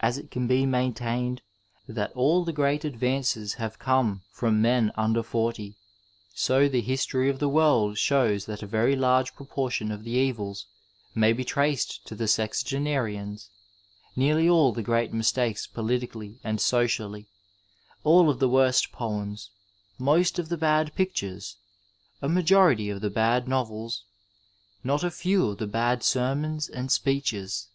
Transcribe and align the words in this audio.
As 0.00 0.18
it 0.18 0.32
can 0.32 0.48
be 0.48 0.66
maintained 0.66 1.40
that 1.86 2.10
all 2.14 2.42
the 2.44 2.52
great 2.52 2.84
advances 2.84 3.54
have 3.54 3.78
come 3.78 4.22
from 4.32 4.60
men 4.60 4.90
under 4.96 5.22
forty, 5.22 5.76
so 6.34 6.68
the 6.68 6.80
history 6.80 7.30
of 7.30 7.38
the 7.38 7.48
world 7.48 7.96
shows 7.96 8.46
that 8.46 8.64
a 8.64 8.66
very 8.66 8.96
large 8.96 9.32
proportion 9.36 9.92
of 9.92 10.02
the 10.02 10.10
evils 10.10 10.66
may 11.14 11.32
be 11.32 11.44
traced 11.44 12.04
to 12.08 12.16
the 12.16 12.24
sexagenarians— 12.26 13.48
^nearly 14.16 14.50
all 14.52 14.72
the 14.72 14.82
great 14.82 15.12
mistakes 15.12 15.68
politically 15.68 16.40
and 16.42 16.60
socially, 16.60 17.28
all 18.02 18.28
of 18.28 18.40
the 18.40 18.48
worst 18.48 18.90
poems, 18.90 19.50
most 20.00 20.36
of 20.40 20.48
the 20.48 20.58
bad 20.58 20.92
pictures, 20.96 21.58
a 22.20 22.28
majority 22.28 22.90
of 22.90 23.00
the 23.00 23.08
bad 23.08 23.46
novels, 23.46 24.02
not 24.82 25.04
a 25.04 25.12
few 25.12 25.46
of 25.50 25.58
the 25.58 25.68
bad 25.68 26.02
sermons 26.02 26.68
and 26.68 26.90
speeches. 26.90 27.68